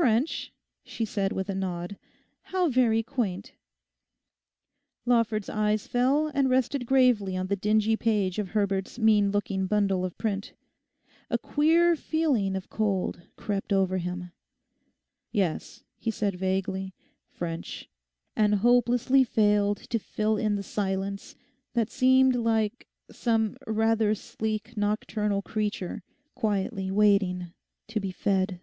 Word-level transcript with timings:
'French?' 0.00 0.50
she 0.82 1.04
said 1.04 1.30
with 1.30 1.50
a 1.50 1.54
nod. 1.54 1.98
'How 2.42 2.70
very 2.70 3.02
quaint.' 3.02 3.52
Lawford's 5.04 5.50
eyes 5.50 5.86
fell 5.86 6.28
and 6.28 6.48
rested 6.48 6.86
gravely 6.86 7.36
on 7.36 7.48
the 7.48 7.56
dingy 7.56 7.96
page 7.98 8.38
of 8.38 8.50
Herbert's 8.52 8.98
mean 8.98 9.30
looking 9.30 9.66
bundle 9.66 10.06
of 10.06 10.16
print. 10.16 10.54
A 11.28 11.36
queer 11.36 11.96
feeling 11.96 12.56
of 12.56 12.70
cold 12.70 13.20
crept 13.36 13.74
over 13.74 13.98
him. 13.98 14.30
'Yes,' 15.32 15.84
he 15.98 16.10
said 16.10 16.34
vaguely, 16.36 16.94
'French,' 17.28 17.90
and 18.34 18.54
hopelessly 18.54 19.22
failed 19.22 19.76
to 19.90 19.98
fill 19.98 20.38
in 20.38 20.54
the 20.54 20.62
silence 20.62 21.34
that 21.74 21.90
seemed 21.90 22.34
like 22.36 22.88
some 23.10 23.54
rather 23.66 24.14
sleek 24.14 24.78
nocturnal 24.78 25.42
creature 25.42 26.02
quietly 26.34 26.90
waiting 26.90 27.52
to 27.88 28.00
be 28.00 28.10
fed. 28.10 28.62